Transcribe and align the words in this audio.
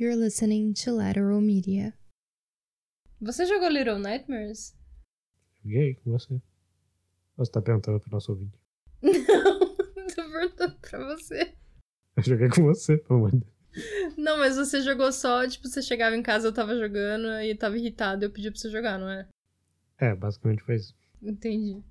You're 0.00 0.14
listening 0.14 0.74
to 0.84 0.92
Lateral 0.92 1.40
Media. 1.40 1.92
Você 3.20 3.44
jogou 3.46 3.68
Little 3.68 3.98
Nightmares? 3.98 4.76
Joguei 5.64 5.96
com 5.96 6.12
você. 6.12 6.40
Você 7.36 7.50
tá 7.50 7.60
perguntando 7.60 7.98
pro 7.98 8.12
nosso 8.12 8.30
ouvinte. 8.30 8.56
Não, 9.02 9.74
tô 10.14 10.30
perguntando 10.30 10.76
pra 10.80 11.04
você. 11.04 11.52
Eu 12.16 12.22
joguei 12.22 12.48
com 12.48 12.62
você, 12.62 12.96
pelo 12.96 13.18
amor 13.18 13.32
de 13.32 13.38
Deus. 13.38 14.16
Não, 14.16 14.38
mas 14.38 14.56
você 14.56 14.82
jogou 14.82 15.10
só, 15.10 15.44
tipo, 15.48 15.66
você 15.66 15.82
chegava 15.82 16.14
em 16.14 16.22
casa, 16.22 16.46
eu 16.46 16.54
tava 16.54 16.76
jogando 16.78 17.28
e 17.42 17.52
tava 17.56 17.76
irritado 17.76 18.24
e 18.24 18.26
eu 18.26 18.30
pedi 18.30 18.52
pra 18.52 18.60
você 18.60 18.70
jogar, 18.70 19.00
não 19.00 19.10
é? 19.10 19.26
É, 19.98 20.14
basicamente 20.14 20.62
foi 20.62 20.76
isso. 20.76 20.94
Entendi. 21.20 21.82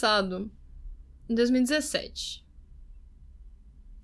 Lançado 0.00 0.50
em 1.28 1.34
2017 1.34 2.46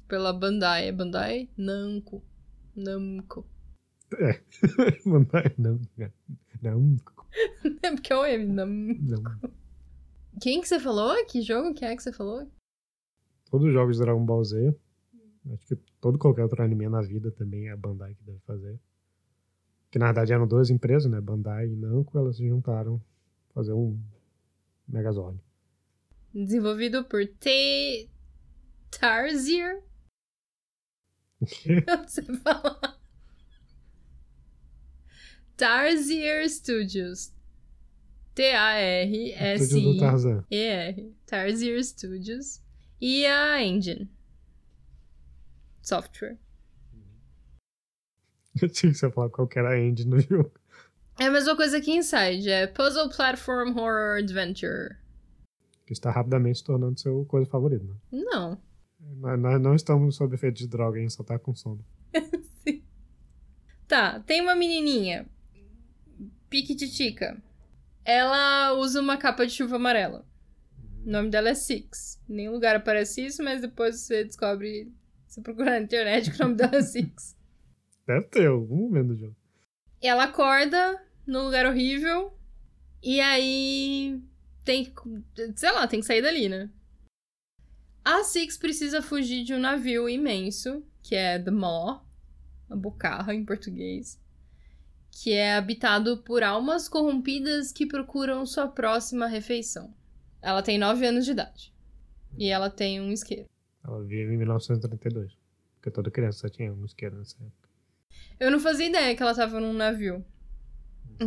pela 0.06 0.32
Bandai. 0.32 0.88
É 0.88 0.92
Bandai? 0.92 1.48
Namco. 1.56 2.22
Namco. 2.76 3.46
É. 4.18 4.40
Mandar- 5.08 5.52
não, 5.58 5.80
não, 6.62 6.96
É 7.82 7.90
porque 7.92 8.12
é 8.12 8.16
o 8.16 8.24
M. 8.26 8.52
Nam... 8.52 8.66
não. 9.00 9.22
Quem 10.40 10.60
que 10.60 10.68
você 10.68 10.78
falou? 10.78 11.14
Que 11.26 11.40
jogo 11.40 11.72
que 11.74 11.84
é 11.84 11.96
que 11.96 12.02
você 12.02 12.12
falou? 12.12 12.46
Todos 13.50 13.66
os 13.68 13.72
jogos 13.72 13.96
de 13.96 14.02
Dragon 14.02 14.24
Ball 14.24 14.44
Z. 14.44 14.76
Acho 15.52 15.66
que 15.66 15.76
todo 16.00 16.18
qualquer 16.18 16.42
outro 16.42 16.62
anime 16.62 16.88
na 16.88 17.00
vida 17.00 17.30
também 17.32 17.68
é 17.68 17.72
a 17.72 17.76
Bandai 17.76 18.14
que 18.14 18.22
deve 18.22 18.40
fazer. 18.40 18.78
Que 19.90 19.98
na 19.98 20.06
verdade 20.06 20.32
eram 20.34 20.46
duas 20.46 20.68
empresas, 20.68 21.10
né? 21.10 21.20
Bandai 21.20 21.68
e 21.68 21.76
Namco, 21.76 22.18
elas 22.18 22.36
se 22.36 22.46
juntaram 22.46 23.00
fazer 23.54 23.72
um 23.72 23.98
Megazord. 24.86 25.40
Desenvolvido 26.44 27.02
por 27.04 27.26
T. 27.26 28.10
Tarsier? 28.90 29.82
Não 31.86 32.06
sei 32.06 32.24
falar. 32.24 33.00
Tarsier 35.56 36.46
Studios. 36.50 37.32
T-A-R-S-I-E-R. 38.34 39.34
Tarsier 41.24 41.82
Studios. 41.82 42.60
E 43.00 43.24
a 43.24 43.62
Engine. 43.62 44.10
Software. 45.80 46.36
Eu 48.60 48.68
tinha 48.68 48.92
que 48.92 48.98
você 48.98 49.10
falar 49.10 49.30
qual 49.30 49.48
era 49.56 49.70
a 49.70 49.80
engine 49.80 50.10
no 50.10 50.20
jogo. 50.20 50.52
É 51.18 51.24
a 51.24 51.30
mesma 51.30 51.56
coisa 51.56 51.80
que 51.80 51.92
Inside. 51.92 52.50
É 52.50 52.66
Puzzle 52.66 53.08
Platform 53.08 53.74
Horror 53.78 54.18
Adventure. 54.18 55.05
Que 55.86 55.92
está 55.92 56.10
rapidamente 56.10 56.58
se 56.58 56.64
tornando 56.64 57.00
seu 57.00 57.24
coisa 57.24 57.48
favorita. 57.48 57.84
Né? 57.84 57.94
Não. 58.12 58.60
Nós, 58.98 59.40
nós 59.40 59.62
não 59.62 59.74
estamos 59.74 60.16
sob 60.16 60.34
efeito 60.34 60.58
de 60.58 60.66
droga, 60.66 61.00
hein? 61.00 61.08
Só 61.08 61.22
tá 61.22 61.38
com 61.38 61.54
sono. 61.54 61.82
Tá, 63.86 64.20
tem 64.20 64.40
uma 64.40 64.54
menininha. 64.54 65.26
Piquititica. 66.50 67.40
Ela 68.04 68.72
usa 68.74 69.00
uma 69.00 69.16
capa 69.16 69.46
de 69.46 69.52
chuva 69.52 69.76
amarela. 69.76 70.26
O 71.04 71.10
nome 71.10 71.30
dela 71.30 71.50
é 71.50 71.54
Six. 71.54 72.20
Em 72.28 72.34
nenhum 72.34 72.52
lugar 72.52 72.74
aparece 72.74 73.24
isso, 73.24 73.42
mas 73.42 73.60
depois 73.60 74.00
você 74.00 74.24
descobre. 74.24 74.92
Você 75.26 75.40
procura 75.40 75.70
na 75.70 75.80
internet 75.80 76.30
que 76.30 76.36
o 76.36 76.42
nome 76.42 76.56
dela 76.56 76.76
é 76.76 76.82
Six. 76.82 77.36
Deve 78.06 78.26
ter 78.26 78.46
algum 78.48 78.76
momento 78.76 79.08
do 79.08 79.16
jogo. 79.16 79.36
Ela 80.00 80.24
acorda 80.24 81.00
num 81.26 81.44
lugar 81.44 81.66
horrível. 81.66 82.32
E 83.02 83.20
aí. 83.20 84.20
Tem 84.66 84.84
que. 84.84 85.52
Sei 85.54 85.70
lá, 85.70 85.86
tem 85.86 86.00
que 86.00 86.06
sair 86.06 86.20
dali, 86.20 86.48
né? 86.48 86.68
A 88.04 88.22
Six 88.24 88.58
precisa 88.58 89.00
fugir 89.00 89.44
de 89.44 89.54
um 89.54 89.58
navio 89.58 90.08
imenso, 90.08 90.84
que 91.02 91.14
é 91.14 91.38
The 91.38 91.50
Maw, 91.50 92.04
a 92.68 92.76
bocarra 92.76 93.32
em 93.32 93.44
português, 93.44 94.20
que 95.10 95.32
é 95.32 95.54
habitado 95.54 96.18
por 96.18 96.42
almas 96.42 96.88
corrompidas 96.88 97.72
que 97.72 97.86
procuram 97.86 98.44
sua 98.44 98.68
próxima 98.68 99.26
refeição. 99.26 99.94
Ela 100.42 100.62
tem 100.62 100.78
9 100.78 101.06
anos 101.06 101.24
de 101.24 101.30
idade. 101.30 101.72
E 102.36 102.48
ela 102.48 102.68
tem 102.68 103.00
um 103.00 103.10
isqueiro. 103.10 103.48
Ela 103.84 104.02
vive 104.04 104.34
em 104.34 104.36
1932. 104.36 105.32
Porque 105.76 105.90
toda 105.90 106.10
criança 106.10 106.50
tinha 106.50 106.72
um 106.72 106.84
isqueiro 106.84 107.16
nessa 107.16 107.36
época. 107.36 107.68
Eu 108.38 108.50
não 108.50 108.58
fazia 108.58 108.88
ideia 108.88 109.16
que 109.16 109.22
ela 109.22 109.34
tava 109.34 109.60
num 109.60 109.72
navio. 109.72 110.24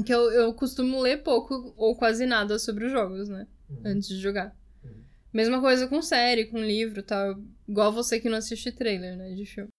Que 0.03 0.13
eu, 0.13 0.31
eu 0.31 0.53
costumo 0.53 1.01
ler 1.01 1.23
pouco 1.23 1.73
ou 1.75 1.95
quase 1.95 2.25
nada 2.25 2.59
sobre 2.59 2.85
os 2.85 2.91
jogos, 2.91 3.27
né? 3.27 3.47
Antes 3.83 4.09
de 4.09 4.19
jogar. 4.19 4.55
Mesma 5.31 5.59
coisa 5.61 5.87
com 5.87 6.01
série, 6.01 6.45
com 6.45 6.59
livro 6.59 7.03
tal. 7.03 7.39
Igual 7.67 7.91
você 7.91 8.19
que 8.19 8.29
não 8.29 8.37
assiste 8.37 8.71
trailer, 8.71 9.15
né? 9.15 9.31
De 9.33 9.45
filme. 9.45 9.69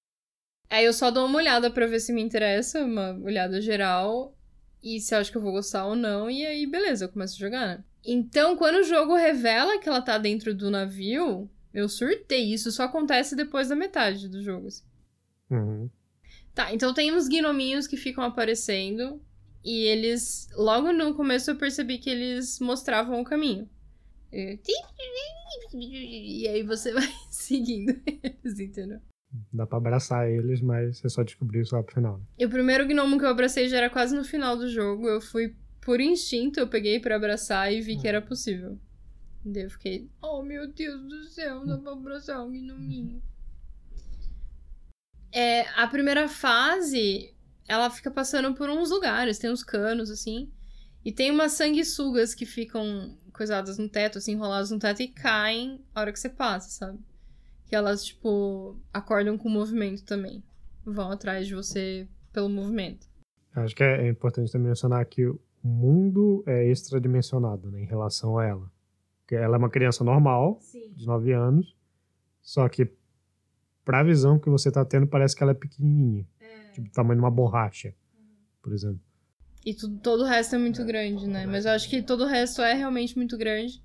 Aí 0.68 0.84
eu 0.84 0.92
só 0.92 1.10
dou 1.10 1.26
uma 1.26 1.38
olhada 1.38 1.70
pra 1.70 1.86
ver 1.86 1.98
se 1.98 2.12
me 2.12 2.22
interessa, 2.22 2.84
uma 2.84 3.18
olhada 3.22 3.60
geral. 3.60 4.36
E 4.82 5.00
se 5.00 5.14
eu 5.14 5.18
acho 5.18 5.30
que 5.30 5.36
eu 5.36 5.42
vou 5.42 5.52
gostar 5.52 5.86
ou 5.86 5.96
não. 5.96 6.30
E 6.30 6.46
aí, 6.46 6.66
beleza, 6.66 7.04
eu 7.04 7.08
começo 7.08 7.34
a 7.34 7.38
jogar, 7.38 7.66
né? 7.66 7.84
Então, 8.04 8.56
quando 8.56 8.76
o 8.76 8.84
jogo 8.84 9.14
revela 9.14 9.78
que 9.78 9.88
ela 9.88 10.00
tá 10.00 10.16
dentro 10.16 10.54
do 10.54 10.70
navio, 10.70 11.50
eu 11.74 11.88
surtei. 11.88 12.52
Isso 12.52 12.70
só 12.70 12.84
acontece 12.84 13.36
depois 13.36 13.68
da 13.68 13.76
metade 13.76 14.28
do 14.28 14.42
jogo, 14.42 14.68
assim. 14.68 14.84
Uhum. 15.50 15.90
Tá, 16.54 16.72
então 16.72 16.94
tem 16.94 17.12
uns 17.12 17.28
gnominhos 17.28 17.86
que 17.86 17.96
ficam 17.96 18.24
aparecendo. 18.24 19.20
E 19.64 19.84
eles. 19.84 20.48
Logo 20.54 20.92
no 20.92 21.14
começo 21.14 21.50
eu 21.50 21.56
percebi 21.56 21.98
que 21.98 22.10
eles 22.10 22.58
mostravam 22.60 23.20
o 23.20 23.24
caminho. 23.24 23.68
E 24.32 24.58
aí 26.48 26.62
você 26.62 26.92
vai 26.94 27.08
seguindo 27.30 28.00
eles, 28.06 28.58
entendeu? 28.58 29.00
Dá 29.52 29.66
pra 29.66 29.78
abraçar 29.78 30.28
eles, 30.28 30.60
mas 30.60 30.98
você 30.98 31.08
só 31.08 31.22
descobriu 31.22 31.62
isso 31.62 31.74
lá 31.74 31.82
pro 31.82 31.94
final. 31.94 32.18
né? 32.18 32.24
E 32.38 32.46
o 32.46 32.50
primeiro 32.50 32.86
gnomo 32.86 33.18
que 33.18 33.24
eu 33.24 33.28
abracei 33.28 33.68
já 33.68 33.78
era 33.78 33.90
quase 33.90 34.16
no 34.16 34.24
final 34.24 34.56
do 34.56 34.68
jogo. 34.68 35.08
Eu 35.08 35.20
fui 35.20 35.54
por 35.80 36.00
instinto, 36.00 36.58
eu 36.58 36.68
peguei 36.68 36.98
pra 36.98 37.16
abraçar 37.16 37.72
e 37.72 37.80
vi 37.80 37.96
que 37.96 38.08
era 38.08 38.20
possível. 38.20 38.78
Daí 39.44 39.64
eu 39.64 39.70
fiquei, 39.70 40.08
oh 40.20 40.42
meu 40.42 40.68
Deus 40.68 41.00
do 41.02 41.24
céu, 41.24 41.64
dá 41.64 41.78
pra 41.78 41.92
abraçar 41.92 42.44
um 42.44 42.50
gnominho. 42.50 43.22
É, 45.32 45.62
a 45.80 45.86
primeira 45.86 46.28
fase, 46.28 47.32
ela 47.70 47.88
fica 47.88 48.10
passando 48.10 48.52
por 48.52 48.68
uns 48.68 48.90
lugares, 48.90 49.38
tem 49.38 49.48
uns 49.48 49.62
canos 49.62 50.10
assim. 50.10 50.50
E 51.04 51.12
tem 51.12 51.30
umas 51.30 51.52
sanguessugas 51.52 52.34
que 52.34 52.44
ficam 52.44 53.16
coisadas 53.32 53.78
no 53.78 53.88
teto, 53.88 54.18
assim, 54.18 54.32
enroladas 54.32 54.72
no 54.72 54.78
teto 54.80 55.00
e 55.02 55.08
caem 55.08 55.80
a 55.94 56.00
hora 56.00 56.12
que 56.12 56.18
você 56.18 56.28
passa, 56.28 56.68
sabe? 56.68 56.98
Que 57.66 57.76
elas, 57.76 58.04
tipo, 58.04 58.76
acordam 58.92 59.38
com 59.38 59.48
o 59.48 59.52
movimento 59.52 60.04
também. 60.04 60.42
Vão 60.84 61.12
atrás 61.12 61.46
de 61.46 61.54
você 61.54 62.08
pelo 62.32 62.48
movimento. 62.48 63.06
Acho 63.54 63.74
que 63.76 63.84
é, 63.84 64.04
é 64.04 64.08
importante 64.08 64.50
também 64.50 64.66
mencionar 64.66 65.06
que 65.06 65.24
o 65.24 65.38
mundo 65.62 66.42
é 66.48 66.66
extradimensionado 66.66 67.70
né, 67.70 67.82
em 67.82 67.86
relação 67.86 68.36
a 68.36 68.44
ela. 68.44 68.70
Porque 69.20 69.36
ela 69.36 69.54
é 69.54 69.58
uma 69.58 69.70
criança 69.70 70.02
normal, 70.02 70.58
Sim. 70.60 70.92
de 70.92 71.06
9 71.06 71.32
anos, 71.32 71.76
só 72.42 72.68
que 72.68 72.90
pra 73.84 74.02
visão 74.02 74.40
que 74.40 74.50
você 74.50 74.72
tá 74.72 74.84
tendo, 74.84 75.06
parece 75.06 75.36
que 75.36 75.42
ela 75.42 75.52
é 75.52 75.54
pequenininha. 75.54 76.26
Tipo, 76.82 76.88
do 76.90 76.92
tamanho 76.94 77.18
de 77.20 77.24
uma 77.24 77.30
borracha, 77.30 77.94
por 78.62 78.72
exemplo. 78.72 79.00
E 79.64 79.74
tudo, 79.74 79.98
todo 79.98 80.20
o 80.22 80.26
resto 80.26 80.54
é 80.54 80.58
muito 80.58 80.84
grande, 80.84 81.26
né? 81.26 81.44
Mas 81.46 81.64
eu 81.66 81.72
acho 81.72 81.88
que 81.88 82.00
todo 82.02 82.24
o 82.24 82.26
resto 82.26 82.62
é 82.62 82.72
realmente 82.72 83.16
muito 83.16 83.36
grande. 83.36 83.82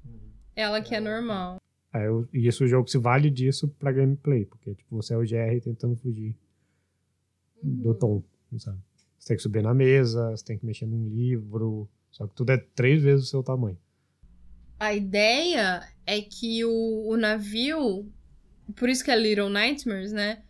Ela 0.56 0.82
que 0.82 0.96
é 0.96 1.00
normal. 1.02 1.58
Aí 1.92 2.06
eu- 2.06 2.28
e 2.34 2.48
isso 2.48 2.64
o 2.64 2.68
jogo 2.68 2.90
se 2.90 2.98
vale 2.98 3.30
disso 3.30 3.68
pra 3.80 3.92
gameplay, 3.92 4.46
porque 4.46 4.74
tipo, 4.74 4.96
você 4.96 5.14
é 5.14 5.18
o 5.18 5.26
GR 5.26 5.60
tentando 5.62 5.96
fugir 5.98 6.36
do 7.62 7.94
tom, 7.94 8.24
sabe? 8.58 8.78
Você 9.18 9.30
tem 9.30 9.38
que 9.38 9.44
subir 9.44 9.64
na 9.64 9.74
mesa, 9.74 10.32
você 10.32 10.46
tem 10.46 10.58
que 10.58 10.66
mexer 10.66 10.86
num 10.86 11.10
livro, 11.10 11.90
só 12.12 12.28
que 12.28 12.36
tudo 12.36 12.52
é 12.52 12.58
três 12.58 13.02
vezes 13.02 13.26
o 13.26 13.30
seu 13.30 13.44
tamanho. 13.44 13.78
A 14.80 14.94
ideia 14.94 15.88
é 16.06 16.22
que 16.22 16.64
o, 16.66 17.08
o 17.10 17.18
navio. 17.18 18.10
Por 18.76 18.90
isso 18.90 19.04
que 19.04 19.12
é 19.12 19.16
Little 19.18 19.50
Nightmares, 19.50 20.12
né? 20.12 20.44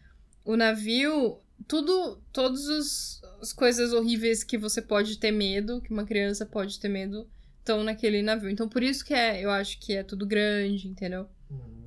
O 0.44 0.56
navio 0.58 1.40
tudo, 1.68 2.18
todas 2.32 2.66
os- 2.68 3.22
as 3.42 3.54
coisas 3.54 3.94
horríveis 3.94 4.44
que 4.44 4.58
você 4.58 4.82
pode 4.82 5.18
ter 5.20 5.32
medo, 5.32 5.82
que 5.82 5.92
uma 5.92 6.06
criança 6.06 6.46
pode 6.46 6.80
ter 6.80 6.90
medo, 6.90 7.28
estão 7.60 7.84
naquele 7.84 8.22
navio. 8.22 8.50
Então 8.50 8.68
por 8.70 8.84
isso 8.84 9.04
que 9.06 9.14
é, 9.14 9.44
eu 9.44 9.50
acho 9.52 9.80
que 9.80 9.94
é 9.94 10.04
tudo 10.04 10.26
grande, 10.26 10.88
entendeu? 10.88 11.28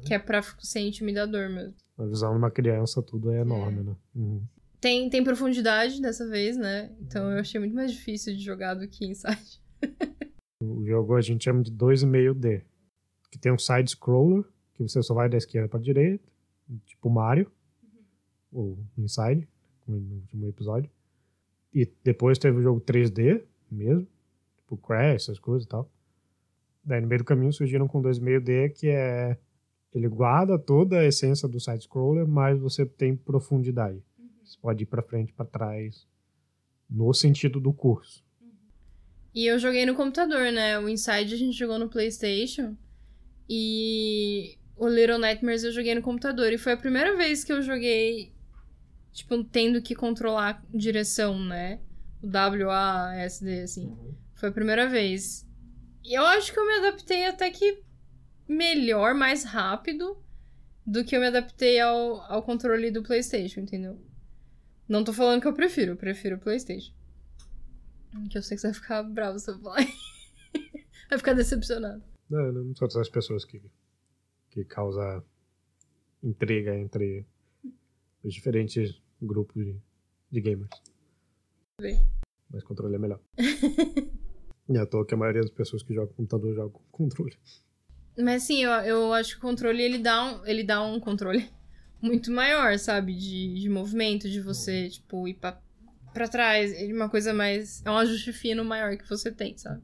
Que 0.04 0.14
é 0.14 0.18
pra 0.18 0.42
ser 0.60 0.80
intimidador 0.80 1.48
mesmo. 1.50 1.74
A 1.98 2.04
visão 2.06 2.30
de 2.32 2.38
uma 2.38 2.50
criança, 2.50 3.02
tudo 3.02 3.30
é 3.32 3.40
enorme, 3.40 3.82
né? 3.82 3.96
Uhum. 4.14 4.42
Tem, 4.80 5.10
tem 5.10 5.24
profundidade 5.24 6.00
dessa 6.00 6.26
vez, 6.28 6.56
né? 6.56 6.92
Então 7.00 7.30
eu 7.32 7.38
achei 7.40 7.58
muito 7.58 7.74
mais 7.74 7.90
difícil 7.92 8.34
de 8.36 8.40
jogar 8.42 8.74
do 8.74 8.86
que 8.88 9.04
Inside. 9.06 9.60
O 10.60 10.84
jogo 10.84 11.14
a 11.14 11.20
gente 11.20 11.44
chama 11.44 11.62
de 11.62 11.70
2,5D. 11.70 12.62
Que 13.30 13.38
tem 13.38 13.52
um 13.52 13.58
side-scroller, 13.58 14.44
que 14.74 14.82
você 14.82 15.00
só 15.04 15.14
vai 15.14 15.28
da 15.28 15.36
esquerda 15.36 15.68
pra 15.68 15.78
direita, 15.78 16.24
tipo 16.84 17.08
Mario, 17.08 17.48
ou 18.50 18.76
Inside, 18.96 19.46
no 19.90 20.16
último 20.16 20.48
episódio. 20.48 20.90
E 21.74 21.90
depois 22.02 22.38
teve 22.38 22.58
o 22.58 22.62
jogo 22.62 22.80
3D 22.80 23.42
mesmo, 23.70 24.06
tipo 24.56 24.76
Crash, 24.76 25.24
essas 25.24 25.38
coisas 25.38 25.64
e 25.64 25.68
tal. 25.68 25.90
Daí 26.84 27.00
no 27.00 27.06
meio 27.06 27.20
do 27.20 27.24
caminho 27.24 27.52
surgiram 27.52 27.86
com 27.86 28.02
2,5D, 28.02 28.70
que 28.70 28.88
é. 28.88 29.36
Ele 29.92 30.06
guarda 30.06 30.58
toda 30.58 30.98
a 30.98 31.04
essência 31.04 31.48
do 31.48 31.58
side-scroller, 31.58 32.28
mas 32.28 32.58
você 32.60 32.84
tem 32.84 33.16
profundidade. 33.16 34.02
Você 34.44 34.58
pode 34.60 34.82
ir 34.82 34.86
pra 34.86 35.02
frente, 35.02 35.32
pra 35.32 35.46
trás, 35.46 36.06
no 36.88 37.12
sentido 37.14 37.58
do 37.58 37.72
curso. 37.72 38.22
E 39.34 39.46
eu 39.46 39.58
joguei 39.58 39.86
no 39.86 39.94
computador, 39.94 40.52
né? 40.52 40.78
O 40.78 40.88
Inside 40.88 41.34
a 41.34 41.38
gente 41.38 41.56
jogou 41.56 41.78
no 41.78 41.88
PlayStation. 41.88 42.76
E 43.48 44.58
o 44.76 44.88
Little 44.88 45.18
Nightmares 45.18 45.64
eu 45.64 45.72
joguei 45.72 45.94
no 45.94 46.02
computador. 46.02 46.52
E 46.52 46.58
foi 46.58 46.72
a 46.72 46.76
primeira 46.76 47.16
vez 47.16 47.44
que 47.44 47.52
eu 47.52 47.62
joguei, 47.62 48.32
tipo, 49.18 49.42
tendo 49.44 49.82
que 49.82 49.94
controlar 49.94 50.64
direção, 50.72 51.38
né? 51.38 51.80
O 52.22 52.26
W, 52.26 52.70
A, 52.70 53.14
S, 53.16 53.44
D, 53.44 53.62
assim. 53.62 53.96
Foi 54.34 54.48
a 54.48 54.52
primeira 54.52 54.88
vez. 54.88 55.46
E 56.04 56.16
eu 56.16 56.24
acho 56.24 56.52
que 56.52 56.58
eu 56.58 56.66
me 56.66 56.74
adaptei 56.78 57.26
até 57.26 57.50
que 57.50 57.82
melhor, 58.48 59.14
mais 59.14 59.44
rápido 59.44 60.16
do 60.86 61.04
que 61.04 61.16
eu 61.16 61.20
me 61.20 61.26
adaptei 61.26 61.80
ao, 61.80 62.20
ao 62.32 62.42
controle 62.42 62.90
do 62.90 63.02
PlayStation, 63.02 63.60
entendeu? 63.60 64.00
Não 64.88 65.04
tô 65.04 65.12
falando 65.12 65.40
que 65.42 65.48
eu 65.48 65.52
prefiro, 65.52 65.92
eu 65.92 65.96
prefiro 65.96 66.36
o 66.36 66.40
PlayStation. 66.40 66.94
Que 68.30 68.38
eu 68.38 68.42
sei 68.42 68.56
que 68.56 68.60
você 68.62 68.68
vai 68.68 68.74
ficar 68.74 69.02
bravo 69.02 69.38
se 69.38 69.50
eu 69.50 69.58
falar. 69.58 69.84
vai 71.10 71.18
ficar 71.18 71.34
decepcionado. 71.34 72.02
Não, 72.30 72.52
não 72.52 72.74
são 72.74 72.86
essas 72.86 73.08
pessoas 73.10 73.44
que, 73.44 73.60
que 74.50 74.64
causam 74.64 75.22
intriga 76.22 76.74
entre 76.74 77.26
os 78.22 78.32
diferentes 78.32 79.00
grupos 79.20 79.64
de, 79.64 79.76
de 80.30 80.40
gamers. 80.40 80.70
Bem. 81.80 81.98
Mas 82.50 82.62
controle 82.64 82.94
é 82.94 82.98
melhor. 82.98 83.20
e 84.68 84.76
é 84.76 84.80
à 84.80 84.86
toa 84.86 85.06
que 85.06 85.14
a 85.14 85.16
maioria 85.16 85.42
das 85.42 85.50
pessoas 85.50 85.82
que 85.82 85.94
jogam 85.94 86.14
computador 86.14 86.54
jogam 86.54 86.70
com 86.70 86.82
controle. 86.90 87.36
Mas 88.16 88.42
sim, 88.42 88.64
eu, 88.64 88.70
eu 88.70 89.12
acho 89.12 89.32
que 89.32 89.38
o 89.38 89.40
controle 89.48 89.82
ele 89.82 89.98
dá 89.98 90.24
um, 90.24 90.46
ele 90.46 90.64
dá 90.64 90.82
um 90.82 90.98
controle 90.98 91.48
muito 92.02 92.30
maior, 92.32 92.78
sabe? 92.78 93.14
De, 93.14 93.60
de 93.60 93.68
movimento, 93.68 94.28
de 94.28 94.40
você, 94.40 94.88
tipo, 94.88 95.28
ir 95.28 95.34
pra, 95.34 95.60
pra 96.12 96.26
trás. 96.28 96.72
É 96.72 96.92
uma 96.92 97.08
coisa 97.08 97.32
mais. 97.32 97.84
É 97.84 97.90
um 97.90 97.96
ajuste 97.96 98.32
fino 98.32 98.64
maior 98.64 98.96
que 98.96 99.08
você 99.08 99.30
tem, 99.30 99.56
sabe? 99.56 99.82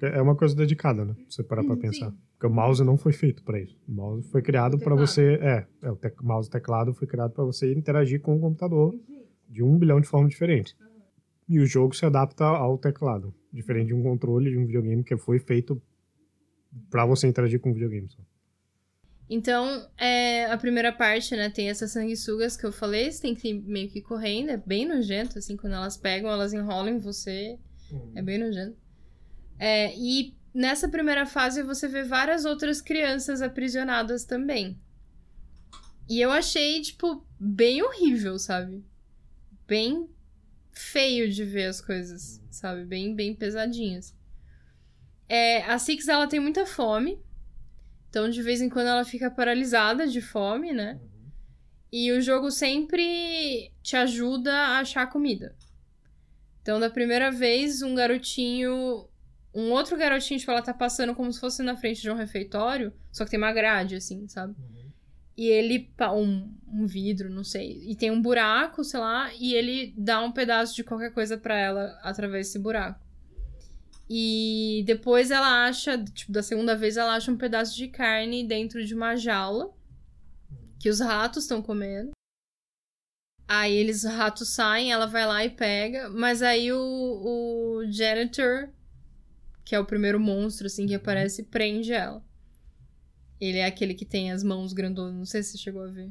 É 0.00 0.20
uma 0.22 0.36
coisa 0.36 0.54
dedicada, 0.54 1.04
né? 1.04 1.14
Você 1.28 1.42
parar 1.42 1.64
pra 1.64 1.74
Hum, 1.74 1.78
pensar. 1.78 2.12
Porque 2.38 2.46
o 2.46 2.50
mouse 2.54 2.84
não 2.84 2.96
foi 2.96 3.12
feito 3.12 3.42
pra 3.42 3.58
isso. 3.60 3.76
O 3.88 3.90
mouse 3.92 4.28
foi 4.30 4.40
criado 4.40 4.78
teclado. 4.78 4.96
você. 5.00 5.34
É, 5.42 5.66
é 5.82 5.90
o 5.90 5.96
tec- 5.96 6.22
mouse 6.22 6.48
e 6.48 6.52
teclado 6.52 6.94
foi 6.94 7.08
criado 7.08 7.32
pra 7.32 7.42
você 7.42 7.74
interagir 7.74 8.20
com 8.20 8.36
o 8.36 8.40
computador 8.40 8.94
de 9.48 9.60
um 9.64 9.76
bilhão 9.76 10.00
de 10.00 10.06
formas 10.06 10.30
diferentes. 10.30 10.76
E 11.48 11.58
o 11.58 11.66
jogo 11.66 11.96
se 11.96 12.06
adapta 12.06 12.44
ao 12.44 12.78
teclado. 12.78 13.34
Diferente 13.52 13.88
de 13.88 13.94
um 13.94 14.04
controle 14.04 14.50
de 14.50 14.56
um 14.56 14.66
videogame 14.66 15.02
que 15.02 15.16
foi 15.16 15.40
feito 15.40 15.82
pra 16.88 17.04
você 17.04 17.26
interagir 17.26 17.58
com 17.58 17.70
o 17.70 17.74
videogame. 17.74 18.08
Só. 18.08 18.22
Então, 19.28 19.88
é, 19.98 20.46
a 20.46 20.56
primeira 20.56 20.92
parte, 20.92 21.34
né, 21.34 21.50
tem 21.50 21.68
essas 21.68 21.90
sanguessugas 21.90 22.56
que 22.56 22.64
eu 22.64 22.72
falei, 22.72 23.10
você 23.10 23.20
tem 23.20 23.34
que 23.34 23.48
ir 23.48 23.60
meio 23.62 23.90
que 23.90 24.00
correndo, 24.00 24.50
é 24.50 24.56
bem 24.56 24.86
nojento, 24.86 25.38
assim, 25.38 25.56
quando 25.56 25.72
elas 25.74 25.96
pegam, 25.96 26.30
elas 26.30 26.52
enrolam 26.52 26.94
em 26.94 26.98
você, 26.98 27.58
é 28.14 28.22
bem 28.22 28.38
nojento. 28.38 28.76
É, 29.58 29.94
e 29.96 30.34
nessa 30.58 30.88
primeira 30.88 31.24
fase 31.24 31.62
você 31.62 31.86
vê 31.86 32.02
várias 32.02 32.44
outras 32.44 32.80
crianças 32.80 33.40
aprisionadas 33.40 34.24
também. 34.24 34.76
E 36.08 36.20
eu 36.20 36.32
achei, 36.32 36.82
tipo, 36.82 37.24
bem 37.38 37.80
horrível, 37.80 38.36
sabe? 38.40 38.84
Bem 39.68 40.08
feio 40.72 41.30
de 41.30 41.44
ver 41.44 41.66
as 41.66 41.80
coisas, 41.80 42.42
sabe? 42.50 42.84
Bem, 42.84 43.14
bem 43.14 43.36
pesadinhas. 43.36 44.12
É, 45.28 45.62
a 45.62 45.78
Six, 45.78 46.08
ela 46.08 46.26
tem 46.26 46.40
muita 46.40 46.66
fome. 46.66 47.22
Então, 48.10 48.28
de 48.28 48.42
vez 48.42 48.60
em 48.60 48.68
quando, 48.68 48.88
ela 48.88 49.04
fica 49.04 49.30
paralisada 49.30 50.08
de 50.08 50.20
fome, 50.20 50.72
né? 50.72 50.98
E 51.92 52.10
o 52.10 52.20
jogo 52.20 52.50
sempre 52.50 53.70
te 53.80 53.96
ajuda 53.96 54.52
a 54.52 54.78
achar 54.80 55.06
comida. 55.06 55.54
Então, 56.62 56.80
da 56.80 56.90
primeira 56.90 57.30
vez, 57.30 57.80
um 57.80 57.94
garotinho. 57.94 59.08
Um 59.54 59.72
outro 59.72 59.96
garotinho, 59.96 60.38
tipo, 60.38 60.50
ela 60.50 60.62
tá 60.62 60.74
passando 60.74 61.14
como 61.14 61.32
se 61.32 61.40
fosse 61.40 61.62
na 61.62 61.76
frente 61.76 62.02
de 62.02 62.10
um 62.10 62.14
refeitório, 62.14 62.92
só 63.10 63.24
que 63.24 63.30
tem 63.30 63.38
uma 63.38 63.52
grade, 63.52 63.96
assim, 63.96 64.28
sabe? 64.28 64.54
E 65.36 65.46
ele. 65.46 65.90
Um, 66.14 66.52
um 66.66 66.86
vidro, 66.86 67.30
não 67.30 67.44
sei. 67.44 67.80
E 67.88 67.96
tem 67.96 68.10
um 68.10 68.20
buraco, 68.20 68.84
sei 68.84 69.00
lá, 69.00 69.32
e 69.34 69.54
ele 69.54 69.94
dá 69.96 70.20
um 70.20 70.32
pedaço 70.32 70.74
de 70.74 70.84
qualquer 70.84 71.12
coisa 71.12 71.38
pra 71.38 71.56
ela 71.56 71.98
através 72.02 72.46
desse 72.48 72.58
buraco. 72.58 73.00
E 74.10 74.82
depois 74.86 75.30
ela 75.30 75.66
acha, 75.66 76.02
tipo, 76.02 76.32
da 76.32 76.42
segunda 76.42 76.74
vez 76.74 76.96
ela 76.96 77.14
acha 77.14 77.30
um 77.30 77.36
pedaço 77.36 77.76
de 77.76 77.88
carne 77.88 78.46
dentro 78.46 78.84
de 78.84 78.94
uma 78.94 79.16
jaula 79.16 79.70
que 80.80 80.88
os 80.88 81.00
ratos 81.00 81.44
estão 81.44 81.60
comendo. 81.60 82.10
Aí 83.46 83.74
eles, 83.74 84.04
os 84.04 84.10
ratos 84.10 84.50
saem, 84.50 84.92
ela 84.92 85.06
vai 85.06 85.26
lá 85.26 85.44
e 85.44 85.50
pega, 85.50 86.10
mas 86.10 86.42
aí 86.42 86.72
o, 86.72 86.78
o 86.78 87.90
janitor, 87.90 88.70
que 89.68 89.74
é 89.74 89.78
o 89.78 89.84
primeiro 89.84 90.18
monstro 90.18 90.66
assim 90.66 90.86
que 90.86 90.94
aparece, 90.94 91.42
prende 91.42 91.92
ela. 91.92 92.24
Ele 93.38 93.58
é 93.58 93.66
aquele 93.66 93.92
que 93.92 94.06
tem 94.06 94.32
as 94.32 94.42
mãos 94.42 94.72
grandonas, 94.72 95.14
não 95.14 95.26
sei 95.26 95.42
se 95.42 95.50
você 95.50 95.58
chegou 95.58 95.82
a 95.82 95.88
ver. 95.88 96.10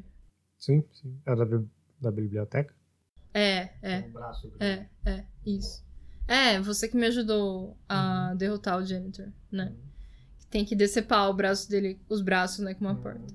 Sim, 0.56 0.84
sim. 0.92 1.20
É 1.26 1.34
da, 1.34 1.44
da 2.00 2.12
biblioteca? 2.12 2.72
É, 3.34 3.70
é. 3.82 3.98
Um 4.06 4.12
braço 4.12 4.52
É, 4.60 4.86
é, 5.04 5.24
isso. 5.44 5.84
É, 6.28 6.60
você 6.60 6.86
que 6.86 6.96
me 6.96 7.06
ajudou 7.06 7.76
a 7.88 8.32
derrotar 8.34 8.78
o 8.78 8.86
janitor, 8.86 9.26
né? 9.50 9.74
Tem 10.48 10.64
que 10.64 10.76
decepar 10.76 11.28
o 11.28 11.34
braço 11.34 11.68
dele, 11.68 12.00
os 12.08 12.22
braços, 12.22 12.60
né, 12.60 12.74
com 12.74 12.84
uma 12.84 12.94
porta. 12.94 13.34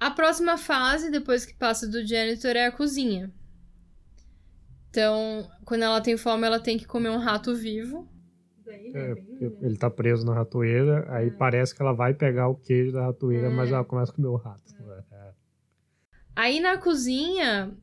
A 0.00 0.10
próxima 0.10 0.56
fase, 0.56 1.10
depois 1.10 1.44
que 1.44 1.52
passa 1.52 1.86
do 1.86 2.06
janitor, 2.06 2.56
é 2.56 2.64
a 2.64 2.72
cozinha. 2.72 3.30
Então, 4.88 5.46
quando 5.66 5.82
ela 5.82 6.00
tem 6.00 6.16
fome, 6.16 6.46
ela 6.46 6.58
tem 6.58 6.78
que 6.78 6.86
comer 6.86 7.10
um 7.10 7.18
rato 7.18 7.54
vivo. 7.54 8.08
É, 8.94 9.14
porque 9.14 9.44
ele 9.62 9.76
tá 9.76 9.90
preso 9.90 10.24
na 10.24 10.34
ratoeira, 10.34 11.06
aí 11.12 11.30
parece 11.30 11.74
que 11.74 11.82
ela 11.82 11.92
vai 11.92 12.14
pegar 12.14 12.48
o 12.48 12.54
queijo 12.54 12.92
da 12.92 13.06
ratoeira, 13.06 13.50
mas 13.50 13.70
ela 13.70 13.84
começa 13.84 14.12
a 14.12 14.14
comer 14.14 14.28
o 14.28 14.36
rato. 14.36 14.62
É. 15.12 15.32
Aí 16.36 16.60
na 16.60 16.78
cozinha, 16.78 17.76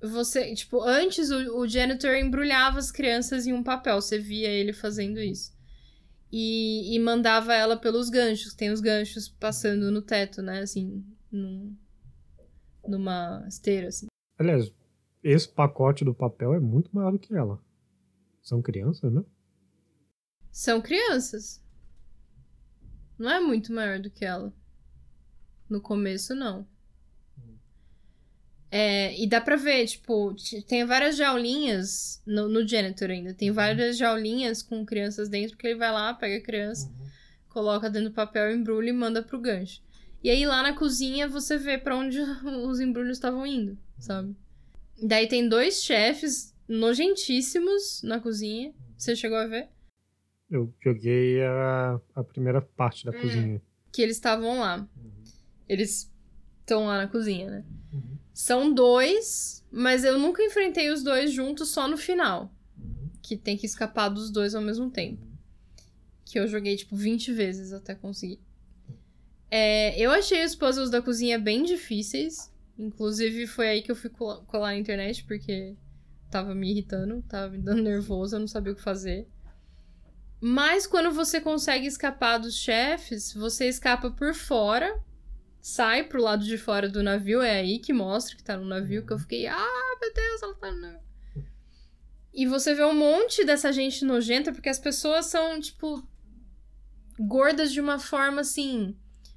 você, 0.00 0.54
tipo, 0.54 0.80
antes 0.82 1.30
o, 1.30 1.58
o 1.58 1.68
janitor 1.68 2.14
embrulhava 2.14 2.78
as 2.78 2.90
crianças 2.90 3.46
em 3.46 3.52
um 3.52 3.62
papel, 3.62 4.00
você 4.00 4.18
via 4.18 4.48
ele 4.48 4.72
fazendo 4.72 5.20
isso. 5.20 5.52
E, 6.32 6.94
e 6.94 6.98
mandava 7.00 7.54
ela 7.54 7.76
pelos 7.76 8.08
ganchos, 8.08 8.54
tem 8.54 8.70
os 8.70 8.80
ganchos 8.80 9.28
passando 9.28 9.90
no 9.90 10.00
teto, 10.00 10.40
né, 10.40 10.60
assim, 10.60 11.04
num, 11.30 11.76
numa 12.86 13.44
esteira, 13.48 13.88
assim. 13.88 14.06
Aliás, 14.38 14.72
esse 15.22 15.48
pacote 15.48 16.04
do 16.04 16.14
papel 16.14 16.54
é 16.54 16.60
muito 16.60 16.90
maior 16.94 17.12
do 17.12 17.18
que 17.18 17.34
ela. 17.34 17.60
São 18.40 18.62
crianças, 18.62 19.12
né? 19.12 19.22
São 20.50 20.80
crianças. 20.80 21.62
Não 23.18 23.30
é 23.30 23.40
muito 23.40 23.72
maior 23.72 23.98
do 23.98 24.10
que 24.10 24.24
ela. 24.24 24.52
No 25.68 25.80
começo, 25.80 26.34
não. 26.34 26.66
É, 28.70 29.20
e 29.20 29.26
dá 29.26 29.40
pra 29.40 29.56
ver, 29.56 29.84
tipo, 29.86 30.34
tem 30.68 30.84
várias 30.84 31.16
jaulinhas 31.16 32.22
no, 32.24 32.48
no 32.48 32.66
janitor 32.66 33.10
ainda. 33.10 33.34
Tem 33.34 33.50
várias 33.50 33.98
jaulinhas 33.98 34.62
com 34.62 34.86
crianças 34.86 35.28
dentro, 35.28 35.56
porque 35.56 35.66
ele 35.66 35.78
vai 35.78 35.90
lá, 35.90 36.14
pega 36.14 36.36
a 36.36 36.42
criança, 36.42 36.90
coloca 37.48 37.90
dentro 37.90 38.10
do 38.10 38.14
papel, 38.14 38.54
embrulha 38.54 38.90
e 38.90 38.92
manda 38.92 39.22
pro 39.22 39.40
gancho. 39.40 39.82
E 40.22 40.30
aí 40.30 40.46
lá 40.46 40.62
na 40.62 40.74
cozinha 40.74 41.26
você 41.26 41.56
vê 41.56 41.78
pra 41.78 41.96
onde 41.96 42.20
os 42.66 42.78
embrulhos 42.78 43.16
estavam 43.16 43.44
indo, 43.44 43.76
sabe? 43.98 44.36
Daí 45.02 45.26
tem 45.26 45.48
dois 45.48 45.82
chefes 45.82 46.54
nojentíssimos 46.68 48.02
na 48.04 48.20
cozinha. 48.20 48.72
Você 48.96 49.16
chegou 49.16 49.38
a 49.38 49.46
ver? 49.46 49.68
Eu 50.50 50.72
joguei 50.82 51.42
a, 51.44 52.00
a 52.14 52.24
primeira 52.24 52.60
parte 52.60 53.04
da 53.04 53.12
cozinha. 53.12 53.62
que 53.92 54.02
eles 54.02 54.16
estavam 54.16 54.58
lá. 54.58 54.88
Eles 55.68 56.12
estão 56.60 56.86
lá 56.86 56.98
na 56.98 57.06
cozinha, 57.08 57.48
né? 57.50 57.64
São 58.34 58.72
dois, 58.72 59.64
mas 59.70 60.02
eu 60.02 60.18
nunca 60.18 60.42
enfrentei 60.42 60.90
os 60.90 61.02
dois 61.02 61.32
juntos 61.32 61.68
só 61.68 61.86
no 61.86 61.96
final. 61.96 62.52
Que 63.22 63.36
tem 63.36 63.56
que 63.56 63.66
escapar 63.66 64.08
dos 64.08 64.30
dois 64.30 64.54
ao 64.54 64.62
mesmo 64.62 64.90
tempo. 64.90 65.22
Que 66.24 66.38
eu 66.38 66.46
joguei, 66.48 66.76
tipo, 66.76 66.96
20 66.96 67.32
vezes 67.32 67.72
até 67.72 67.94
conseguir. 67.94 68.40
É, 69.50 69.98
eu 70.00 70.10
achei 70.10 70.44
os 70.44 70.54
puzzles 70.54 70.90
da 70.90 71.02
cozinha 71.02 71.38
bem 71.38 71.64
difíceis. 71.64 72.52
Inclusive, 72.78 73.46
foi 73.46 73.68
aí 73.68 73.82
que 73.82 73.90
eu 73.90 73.96
fui 73.96 74.08
colar, 74.10 74.38
colar 74.46 74.68
na 74.68 74.78
internet, 74.78 75.24
porque 75.24 75.74
tava 76.30 76.54
me 76.54 76.70
irritando, 76.70 77.22
tava 77.28 77.50
me 77.52 77.58
dando 77.58 77.82
nervoso, 77.82 78.36
eu 78.36 78.40
não 78.40 78.46
sabia 78.48 78.72
o 78.72 78.76
que 78.76 78.82
fazer. 78.82 79.26
Mas 80.40 80.86
quando 80.86 81.10
você 81.12 81.40
consegue 81.40 81.86
escapar 81.86 82.38
dos 82.38 82.56
chefes, 82.56 83.32
você 83.34 83.68
escapa 83.68 84.10
por 84.10 84.34
fora, 84.34 84.98
sai 85.60 86.04
pro 86.04 86.22
lado 86.22 86.44
de 86.44 86.56
fora 86.56 86.88
do 86.88 87.02
navio, 87.02 87.42
é 87.42 87.60
aí 87.60 87.78
que 87.78 87.92
mostra 87.92 88.36
que 88.36 88.42
tá 88.42 88.56
no 88.56 88.64
navio, 88.64 89.04
que 89.04 89.12
eu 89.12 89.18
fiquei, 89.18 89.46
ah, 89.46 89.96
meu 90.00 90.14
Deus, 90.14 90.42
ela 90.42 90.54
tá 90.54 90.72
no 90.72 90.80
navio. 90.80 91.10
E 92.32 92.46
você 92.46 92.74
vê 92.74 92.84
um 92.84 92.94
monte 92.94 93.44
dessa 93.44 93.72
gente 93.72 94.04
nojenta, 94.04 94.52
porque 94.52 94.68
as 94.68 94.78
pessoas 94.78 95.26
são, 95.26 95.60
tipo, 95.60 96.02
gordas 97.18 97.72
de 97.72 97.80
uma 97.80 97.98
forma 97.98 98.40
assim. 98.40 98.96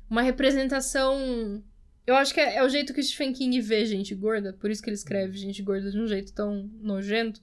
Uma 0.09 0.21
representação. 0.21 1.63
Eu 2.05 2.15
acho 2.15 2.33
que 2.33 2.39
é, 2.39 2.57
é 2.57 2.63
o 2.63 2.69
jeito 2.69 2.93
que 2.93 3.01
Stephen 3.01 3.33
King 3.33 3.59
vê 3.61 3.85
gente 3.85 4.13
gorda, 4.13 4.53
por 4.53 4.69
isso 4.69 4.81
que 4.81 4.89
ele 4.89 4.95
escreve 4.95 5.37
gente 5.37 5.61
gorda 5.61 5.89
de 5.89 5.99
um 5.99 6.07
jeito 6.07 6.31
tão 6.33 6.69
nojento. 6.81 7.41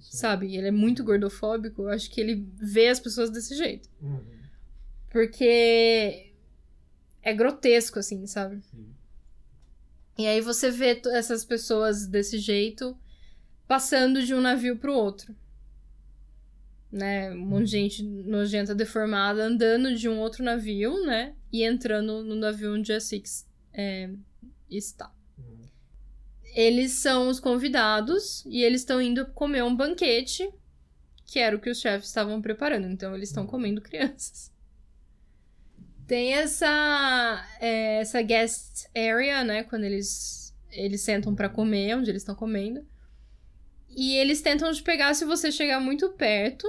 Sim. 0.00 0.16
Sabe? 0.16 0.56
Ele 0.56 0.68
é 0.68 0.70
muito 0.70 1.04
gordofóbico. 1.04 1.82
Eu 1.82 1.88
acho 1.88 2.10
que 2.10 2.20
ele 2.20 2.46
vê 2.56 2.88
as 2.88 3.00
pessoas 3.00 3.30
desse 3.30 3.56
jeito. 3.56 3.88
Uhum. 4.00 4.20
Porque 5.10 6.32
é 7.22 7.32
grotesco, 7.32 7.98
assim, 7.98 8.26
sabe? 8.26 8.60
Sim. 8.62 8.94
E 10.16 10.26
aí 10.26 10.40
você 10.40 10.70
vê 10.70 11.00
essas 11.12 11.44
pessoas 11.44 12.06
desse 12.06 12.38
jeito 12.38 12.96
passando 13.66 14.22
de 14.22 14.34
um 14.34 14.40
navio 14.40 14.76
pro 14.76 14.94
outro. 14.94 15.34
Né? 16.90 17.32
Um 17.32 17.46
monte 17.46 17.64
de 17.64 17.70
gente 17.72 18.02
nojenta, 18.02 18.74
deformada, 18.74 19.44
andando 19.44 19.94
de 19.96 20.08
um 20.08 20.20
outro 20.20 20.44
navio, 20.44 21.04
né? 21.04 21.34
E 21.52 21.64
entrando 21.64 22.22
no 22.22 22.36
navio 22.36 22.74
onde 22.74 22.92
a 22.92 23.00
Six 23.00 23.48
é, 23.72 24.10
está. 24.70 25.13
Eles 26.54 26.92
são 26.92 27.28
os 27.28 27.40
convidados 27.40 28.44
e 28.46 28.62
eles 28.62 28.82
estão 28.82 29.02
indo 29.02 29.26
comer 29.32 29.64
um 29.64 29.74
banquete, 29.74 30.48
que 31.26 31.40
era 31.40 31.56
o 31.56 31.60
que 31.60 31.68
os 31.68 31.80
chefes 31.80 32.08
estavam 32.08 32.40
preparando. 32.40 32.86
Então 32.86 33.14
eles 33.14 33.28
estão 33.28 33.44
comendo 33.44 33.82
crianças. 33.82 34.52
Tem 36.06 36.34
essa 36.34 37.44
é, 37.60 38.00
essa 38.00 38.22
guest 38.22 38.86
area, 38.94 39.42
né, 39.42 39.64
quando 39.64 39.84
eles 39.84 40.54
eles 40.70 41.00
sentam 41.00 41.34
pra 41.34 41.48
comer, 41.48 41.96
onde 41.96 42.10
eles 42.10 42.22
estão 42.22 42.34
comendo. 42.34 42.86
E 43.88 44.14
eles 44.16 44.40
tentam 44.40 44.72
te 44.72 44.82
pegar 44.82 45.14
se 45.14 45.24
você 45.24 45.50
chegar 45.50 45.80
muito 45.80 46.10
perto. 46.10 46.68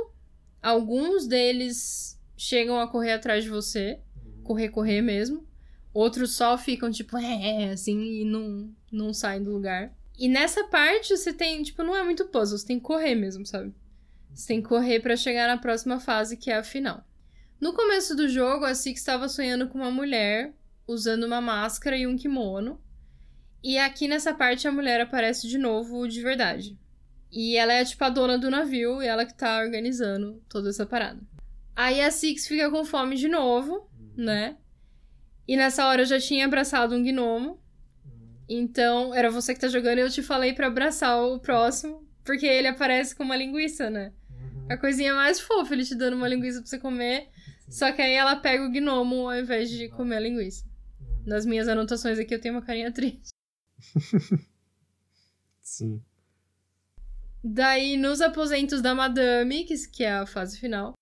Alguns 0.61 1.27
deles 1.27 2.19
chegam 2.37 2.79
a 2.79 2.87
correr 2.87 3.13
atrás 3.13 3.43
de 3.43 3.49
você, 3.49 3.99
correr, 4.43 4.69
correr 4.69 5.01
mesmo. 5.01 5.47
Outros 5.95 6.35
só 6.35 6.57
ficam 6.57 6.91
tipo, 6.91 7.15
é, 7.17 7.71
assim, 7.71 7.97
e 8.21 8.25
não, 8.25 8.69
não 8.91 9.13
saem 9.13 9.41
do 9.41 9.53
lugar. 9.53 9.95
E 10.19 10.27
nessa 10.27 10.65
parte 10.65 11.15
você 11.15 11.31
tem, 11.31 11.63
tipo, 11.63 11.83
não 11.83 11.95
é 11.95 12.03
muito 12.03 12.25
puzzle, 12.25 12.57
você 12.57 12.67
tem 12.67 12.79
que 12.79 12.83
correr 12.83 13.15
mesmo, 13.15 13.45
sabe? 13.45 13.73
Você 14.33 14.47
tem 14.47 14.61
que 14.61 14.67
correr 14.67 14.99
pra 14.99 15.15
chegar 15.15 15.47
na 15.47 15.57
próxima 15.57 15.97
fase, 15.97 16.35
que 16.35 16.51
é 16.51 16.57
a 16.57 16.63
final. 16.63 17.01
No 17.61 17.71
começo 17.71 18.13
do 18.13 18.27
jogo, 18.27 18.65
a 18.65 18.75
Six 18.75 18.99
estava 18.99 19.29
sonhando 19.29 19.69
com 19.69 19.77
uma 19.77 19.89
mulher 19.89 20.53
usando 20.85 21.23
uma 21.23 21.39
máscara 21.39 21.97
e 21.97 22.05
um 22.05 22.17
kimono. 22.17 22.77
E 23.63 23.77
aqui 23.77 24.05
nessa 24.05 24.33
parte 24.33 24.67
a 24.67 24.73
mulher 24.73 24.99
aparece 24.99 25.47
de 25.47 25.57
novo 25.57 26.07
de 26.09 26.21
verdade. 26.21 26.77
E 27.31 27.55
ela 27.55 27.71
é 27.71 27.85
tipo 27.85 28.03
a 28.03 28.09
dona 28.09 28.37
do 28.37 28.51
navio 28.51 29.01
e 29.01 29.07
ela 29.07 29.25
que 29.25 29.33
tá 29.33 29.59
organizando 29.59 30.43
toda 30.49 30.69
essa 30.69 30.85
parada. 30.85 31.21
Aí 31.73 32.01
a 32.01 32.11
Six 32.11 32.47
fica 32.47 32.69
com 32.69 32.83
fome 32.83 33.15
de 33.15 33.29
novo, 33.29 33.89
né? 34.17 34.57
E 35.47 35.55
nessa 35.55 35.85
hora 35.87 36.01
eu 36.01 36.05
já 36.05 36.19
tinha 36.19 36.45
abraçado 36.45 36.95
um 36.95 37.03
gnomo. 37.03 37.59
Então, 38.47 39.13
era 39.13 39.29
você 39.31 39.53
que 39.53 39.59
tá 39.59 39.67
jogando 39.67 39.97
e 39.97 40.01
eu 40.01 40.09
te 40.09 40.21
falei 40.21 40.53
pra 40.53 40.67
abraçar 40.67 41.19
o 41.23 41.39
próximo, 41.39 42.07
porque 42.23 42.45
ele 42.45 42.67
aparece 42.67 43.15
com 43.15 43.23
uma 43.23 43.35
linguiça, 43.35 43.89
né? 43.89 44.13
Uhum. 44.29 44.67
A 44.69 44.77
coisinha 44.77 45.13
mais 45.15 45.39
fofa, 45.39 45.73
ele 45.73 45.83
te 45.83 45.95
dando 45.95 46.15
uma 46.15 46.27
linguiça 46.27 46.59
pra 46.59 46.67
você 46.69 46.77
comer. 46.79 47.29
Só 47.69 47.91
que 47.91 48.01
aí 48.01 48.13
ela 48.13 48.35
pega 48.35 48.63
o 48.63 48.69
gnomo 48.71 49.27
ao 49.29 49.35
invés 49.39 49.69
de 49.69 49.89
comer 49.89 50.17
a 50.17 50.19
linguiça. 50.19 50.63
Nas 51.25 51.45
minhas 51.45 51.67
anotações 51.67 52.19
aqui 52.19 52.35
eu 52.35 52.41
tenho 52.41 52.53
uma 52.53 52.61
carinha 52.61 52.91
triste. 52.91 53.29
Sim. 55.61 56.01
Daí, 57.43 57.97
nos 57.97 58.21
aposentos 58.21 58.81
da 58.81 58.93
Madame, 58.95 59.63
que, 59.65 59.75
que 59.89 60.03
é 60.03 60.13
a 60.13 60.25
fase 60.25 60.59
final, 60.59 60.93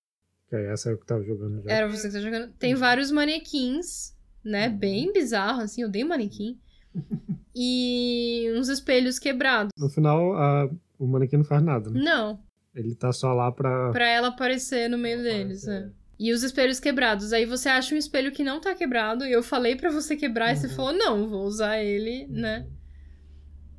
Que 0.50 0.56
aí 0.56 0.66
essa 0.66 0.90
é 0.90 0.94
o 0.94 0.98
que 0.98 1.06
tava 1.06 1.24
jogando 1.24 1.62
já. 1.64 1.72
era 1.72 1.88
você 1.90 2.08
que 2.08 2.14
tá 2.14 2.20
jogando, 2.22 2.52
tem 2.54 2.76
vários 2.76 3.12
manequins, 3.12 4.13
né? 4.44 4.70
Bem 4.70 5.12
bizarro, 5.14 5.62
assim, 5.62 5.82
eu 5.82 5.90
dei 5.90 6.04
manequim. 6.04 6.60
E 7.56 8.52
uns 8.58 8.68
espelhos 8.68 9.20
quebrados. 9.20 9.70
No 9.78 9.88
final, 9.88 10.34
a- 10.36 10.68
o 10.98 11.06
manequim 11.06 11.38
não 11.38 11.44
faz 11.44 11.62
nada, 11.62 11.88
né? 11.92 12.02
Não, 12.04 12.40
Ele 12.74 12.96
tá 12.96 13.12
só 13.14 13.32
lá 13.32 13.52
pra. 13.52 13.92
pra 13.92 14.08
ela 14.08 14.30
aparecer 14.30 14.90
no 14.90 14.98
meio 14.98 15.22
deles, 15.22 15.64
né? 15.66 15.92
E 16.18 16.34
os 16.34 16.42
espelhos 16.42 16.80
quebrados. 16.80 17.32
Aí 17.32 17.46
você 17.46 17.70
acha 17.70 17.94
um 17.94 17.98
espelho 17.98 18.32
que 18.32 18.44
não 18.44 18.60
tá 18.60 18.74
quebrado. 18.74 19.24
E 19.24 19.32
eu 19.32 19.44
falei 19.44 19.76
pra 19.76 19.92
você 19.92 20.16
quebrar 20.16 20.52
e 20.52 20.56
você 20.56 20.66
Uhum. 20.66 20.74
falou, 20.74 20.94
não, 20.94 21.28
vou 21.30 21.44
usar 21.46 21.78
ele, 21.80 22.26
né? 22.28 22.66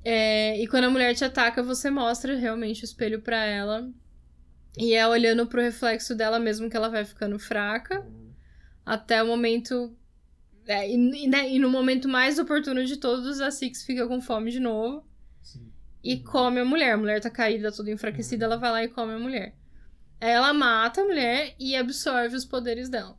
É, 0.05 0.61
e 0.63 0.67
quando 0.69 0.85
a 0.85 0.91
mulher 0.91 1.15
te 1.15 1.25
ataca, 1.25 1.61
você 1.63 1.91
mostra 1.91 2.37
realmente 2.37 2.83
o 2.83 2.87
espelho 2.87 3.23
pra 3.23 3.45
ela. 3.45 3.91
E 4.79 4.95
é 4.95 5.05
olhando 5.07 5.47
pro 5.49 5.61
reflexo 5.63 6.15
dela 6.15 6.39
mesmo 6.39 6.69
que 6.71 6.77
ela 6.77 6.89
vai 6.89 7.05
ficando 7.05 7.39
fraca. 7.41 8.07
Até 8.87 9.21
o 9.23 9.27
momento. 9.27 9.97
É, 10.67 10.89
e, 10.89 10.95
e, 10.95 11.29
né, 11.29 11.49
e 11.51 11.59
no 11.59 11.71
momento 11.71 12.09
mais 12.09 12.39
oportuno 12.39 12.85
de 12.85 12.97
todos, 12.97 13.41
a 13.41 13.51
Six 13.51 13.85
fica 13.85 14.07
com 14.07 14.21
fome 14.21 14.51
de 14.51 14.61
novo 14.61 15.05
Sim. 15.43 15.71
e 16.03 16.19
come 16.21 16.61
a 16.61 16.65
mulher. 16.65 16.93
A 16.93 16.97
mulher 16.97 17.21
tá 17.21 17.31
caída, 17.31 17.73
toda 17.73 17.91
enfraquecida, 17.91 18.45
ela 18.45 18.57
vai 18.57 18.71
lá 18.71 18.85
e 18.85 18.89
come 18.89 19.13
a 19.13 19.19
mulher. 19.19 19.55
Aí 20.21 20.31
ela 20.31 20.55
mata 20.55 21.01
a 21.01 21.05
mulher 21.05 21.55
e 21.59 21.77
absorve 21.77 22.35
os 22.35 22.45
poderes 22.45 22.89
dela. 22.89 23.19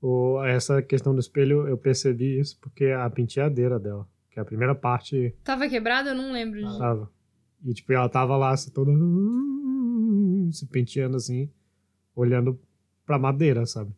O, 0.00 0.42
essa 0.44 0.82
questão 0.82 1.14
do 1.14 1.20
espelho, 1.20 1.68
eu 1.68 1.78
percebi 1.78 2.40
isso 2.40 2.58
porque 2.60 2.86
a 2.86 3.08
penteadeira 3.08 3.78
dela, 3.78 4.08
que 4.30 4.38
é 4.38 4.42
a 4.42 4.44
primeira 4.44 4.74
parte, 4.74 5.32
Tava 5.44 5.68
quebrada? 5.68 6.10
Eu 6.10 6.14
não 6.16 6.32
lembro 6.32 6.60
disso. 6.60 6.78
tava. 6.78 7.08
E 7.64 7.72
tipo, 7.72 7.92
ela 7.92 8.08
tava 8.08 8.36
lá, 8.36 8.50
assim, 8.50 8.70
toda. 8.72 8.90
se 10.50 10.66
penteando 10.66 11.16
assim, 11.16 11.48
olhando 12.14 12.60
pra 13.06 13.18
madeira, 13.18 13.64
sabe? 13.64 13.94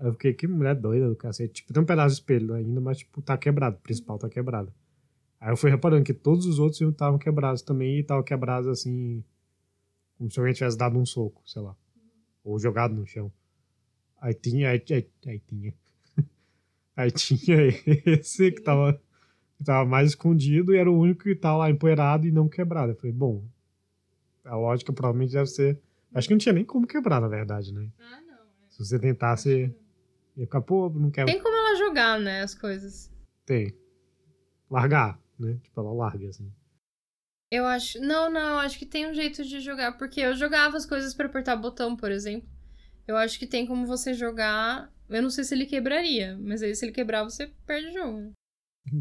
Eu 0.00 0.12
fiquei, 0.12 0.32
que 0.32 0.46
mulher 0.46 0.74
doida 0.74 1.08
do 1.08 1.14
cacete. 1.14 1.52
Tipo, 1.54 1.74
tem 1.74 1.82
um 1.82 1.86
pedaço 1.86 2.14
de 2.14 2.20
espelho 2.22 2.54
ainda, 2.54 2.80
mas 2.80 2.98
tipo, 2.98 3.20
tá 3.20 3.36
quebrado. 3.36 3.76
O 3.76 3.80
principal 3.80 4.18
tá 4.18 4.28
quebrado. 4.30 4.72
Aí 5.38 5.50
eu 5.50 5.56
fui 5.56 5.70
reparando 5.70 6.04
que 6.04 6.14
todos 6.14 6.46
os 6.46 6.58
outros 6.58 6.80
estavam 6.80 7.18
quebrados 7.18 7.60
também 7.62 7.96
e 7.96 8.00
estavam 8.00 8.22
quebrados 8.22 8.66
assim. 8.66 9.22
Como 10.16 10.30
se 10.30 10.38
alguém 10.38 10.54
tivesse 10.54 10.76
dado 10.76 10.98
um 10.98 11.04
soco, 11.04 11.42
sei 11.46 11.60
lá. 11.60 11.76
Ou 12.42 12.58
jogado 12.58 12.94
no 12.94 13.06
chão. 13.06 13.30
Aí 14.20 14.32
tinha. 14.32 14.70
Aí, 14.70 14.82
aí, 14.90 15.06
aí 15.26 15.38
tinha. 15.38 15.74
Aí 16.96 17.10
tinha 17.10 17.56
esse 18.04 18.52
que 18.52 18.60
tava, 18.60 19.00
que 19.56 19.64
tava 19.64 19.88
mais 19.88 20.10
escondido 20.10 20.74
e 20.74 20.76
era 20.76 20.90
o 20.90 20.98
único 20.98 21.22
que 21.22 21.34
tava 21.34 21.58
lá 21.58 21.70
empoeirado 21.70 22.26
e 22.26 22.30
não 22.30 22.48
quebrado. 22.48 22.92
Eu 22.92 22.96
falei, 22.96 23.12
bom. 23.12 23.44
A 24.44 24.56
lógica 24.56 24.92
provavelmente 24.92 25.32
deve 25.32 25.46
ser. 25.46 25.80
Acho 26.12 26.28
que 26.28 26.34
não 26.34 26.38
tinha 26.38 26.52
nem 26.52 26.64
como 26.64 26.86
quebrar, 26.86 27.20
na 27.20 27.28
verdade, 27.28 27.72
né? 27.72 27.88
Ah, 27.98 28.20
não. 28.20 28.38
Se 28.68 28.84
você 28.84 28.98
tentasse. 28.98 29.74
Pô, 30.46 30.88
não. 30.90 31.10
Tem 31.10 31.40
como 31.40 31.56
ela 31.56 31.76
jogar, 31.76 32.18
né, 32.20 32.42
as 32.42 32.54
coisas. 32.54 33.10
Tem. 33.44 33.74
Largar, 34.70 35.20
né? 35.38 35.58
Tipo, 35.62 35.80
ela 35.80 35.92
larga, 35.92 36.28
assim. 36.28 36.52
Eu 37.50 37.66
acho. 37.66 38.00
Não, 38.00 38.30
não, 38.30 38.58
acho 38.58 38.78
que 38.78 38.86
tem 38.86 39.08
um 39.08 39.14
jeito 39.14 39.44
de 39.44 39.60
jogar. 39.60 39.98
Porque 39.98 40.20
eu 40.20 40.34
jogava 40.36 40.76
as 40.76 40.86
coisas 40.86 41.12
pra 41.12 41.26
apertar 41.26 41.56
botão, 41.56 41.96
por 41.96 42.10
exemplo. 42.12 42.48
Eu 43.06 43.16
acho 43.16 43.38
que 43.38 43.46
tem 43.46 43.66
como 43.66 43.86
você 43.86 44.14
jogar. 44.14 44.92
Eu 45.08 45.22
não 45.22 45.30
sei 45.30 45.42
se 45.42 45.54
ele 45.54 45.66
quebraria, 45.66 46.38
mas 46.40 46.62
aí 46.62 46.74
se 46.76 46.84
ele 46.84 46.92
quebrar, 46.92 47.24
você 47.24 47.48
perde 47.66 47.88
o 47.88 47.92
jogo. 47.92 48.20
né? 48.20 48.32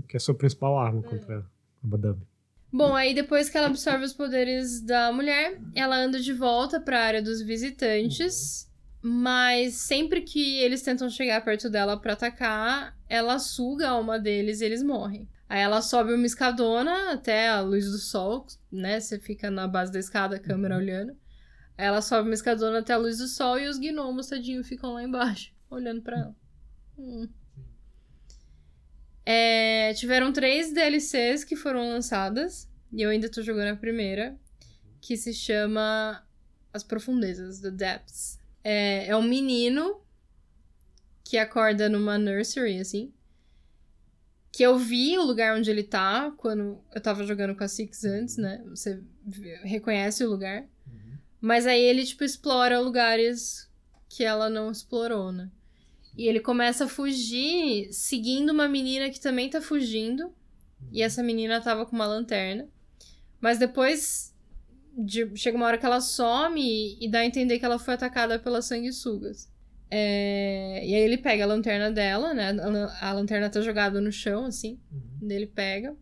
Que 0.07 0.15
é 0.15 0.17
a 0.17 0.19
sua 0.19 0.33
principal 0.35 0.79
arma 0.79 1.03
contra 1.03 1.39
a. 1.39 2.15
Bom, 2.71 2.95
aí 2.95 3.13
depois 3.13 3.49
que 3.49 3.57
ela 3.57 3.67
absorve 3.67 4.03
os 4.05 4.13
poderes 4.13 4.81
da 4.81 5.11
mulher, 5.11 5.59
ela 5.75 5.97
anda 5.97 6.19
de 6.19 6.33
volta 6.33 6.79
pra 6.79 7.01
área 7.01 7.21
dos 7.21 7.41
visitantes. 7.41 8.68
Mas 9.01 9.75
sempre 9.75 10.21
que 10.21 10.59
eles 10.59 10.81
tentam 10.81 11.09
chegar 11.09 11.43
perto 11.43 11.69
dela 11.69 11.99
pra 11.99 12.13
atacar, 12.13 12.97
ela 13.07 13.39
suga 13.39 13.87
a 13.87 13.91
alma 13.91 14.19
deles 14.19 14.59
e 14.59 14.65
eles 14.65 14.83
morrem. 14.83 15.27
Aí 15.47 15.61
ela 15.61 15.81
sobe 15.81 16.13
uma 16.13 16.25
escadona 16.25 17.11
até 17.11 17.47
a 17.49 17.61
luz 17.61 17.89
do 17.89 17.97
sol, 17.97 18.45
né? 18.71 18.99
Você 18.99 19.17
fica 19.17 19.49
na 19.49 19.67
base 19.67 19.91
da 19.91 19.99
escada, 19.99 20.35
a 20.35 20.39
câmera 20.39 20.77
olhando. 20.77 21.13
Aí 21.77 21.85
ela 21.85 22.01
sobe 22.01 22.29
uma 22.29 22.33
escadona 22.33 22.79
até 22.79 22.93
a 22.93 22.97
luz 22.97 23.17
do 23.17 23.27
sol 23.27 23.57
e 23.57 23.67
os 23.67 23.79
gnomos, 23.79 24.27
tadinho, 24.27 24.63
ficam 24.63 24.93
lá 24.93 25.01
embaixo, 25.01 25.53
olhando 25.71 26.01
pra 26.01 26.19
ela. 26.19 26.35
Hum. 26.97 27.27
É, 29.25 29.93
tiveram 29.93 30.33
três 30.33 30.73
DLCs 30.73 31.43
que 31.43 31.55
foram 31.55 31.89
lançadas, 31.89 32.69
e 32.91 33.01
eu 33.01 33.09
ainda 33.09 33.29
tô 33.29 33.41
jogando 33.41 33.73
a 33.73 33.75
primeira, 33.75 34.37
que 34.99 35.15
se 35.15 35.33
chama 35.33 36.23
As 36.73 36.83
Profundezas, 36.83 37.59
The 37.59 37.71
Depths. 37.71 38.38
É, 38.63 39.07
é 39.07 39.15
um 39.15 39.21
menino 39.21 40.01
que 41.23 41.37
acorda 41.37 41.87
numa 41.87 42.17
nursery, 42.17 42.79
assim. 42.79 43.13
Que 44.51 44.63
eu 44.63 44.77
vi 44.77 45.17
o 45.17 45.23
lugar 45.23 45.55
onde 45.57 45.69
ele 45.69 45.83
tá 45.83 46.31
quando 46.37 46.79
eu 46.93 46.99
tava 46.99 47.23
jogando 47.23 47.55
com 47.55 47.63
a 47.63 47.67
Six 47.67 48.03
antes, 48.03 48.37
né? 48.37 48.63
Você 48.67 49.01
reconhece 49.63 50.23
o 50.23 50.29
lugar. 50.29 50.63
Uhum. 50.87 51.17
Mas 51.39 51.67
aí 51.67 51.81
ele, 51.81 52.03
tipo, 52.03 52.23
explora 52.23 52.79
lugares 52.79 53.69
que 54.09 54.23
ela 54.23 54.49
não 54.49 54.71
explorou, 54.71 55.31
né? 55.31 55.51
E 56.17 56.27
ele 56.27 56.39
começa 56.39 56.85
a 56.85 56.87
fugir 56.87 57.93
seguindo 57.93 58.49
uma 58.49 58.67
menina 58.67 59.09
que 59.09 59.19
também 59.19 59.49
tá 59.49 59.61
fugindo. 59.61 60.33
E 60.91 61.03
essa 61.03 61.21
menina 61.21 61.61
tava 61.61 61.85
com 61.85 61.95
uma 61.95 62.07
lanterna. 62.07 62.67
Mas 63.39 63.57
depois 63.57 64.35
de, 64.97 65.35
chega 65.35 65.57
uma 65.57 65.65
hora 65.65 65.77
que 65.77 65.85
ela 65.85 66.01
some 66.01 66.97
e 66.99 67.09
dá 67.09 67.19
a 67.19 67.25
entender 67.25 67.59
que 67.59 67.65
ela 67.65 67.79
foi 67.79 67.93
atacada 67.93 68.39
pelas 68.39 68.65
sanguessugas. 68.65 69.51
É, 69.91 70.85
e 70.85 70.93
aí 70.93 71.01
ele 71.01 71.17
pega 71.17 71.43
a 71.43 71.47
lanterna 71.47 71.89
dela, 71.89 72.33
né? 72.33 72.51
A, 73.01 73.09
a 73.09 73.13
lanterna 73.13 73.49
tá 73.49 73.59
jogada 73.61 73.99
no 73.99 74.11
chão, 74.11 74.45
assim. 74.45 74.79
Uhum. 74.91 75.29
Ele 75.29 75.47
pega. 75.47 75.95